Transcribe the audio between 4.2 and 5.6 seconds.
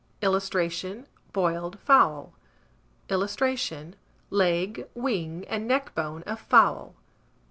LEG, WING,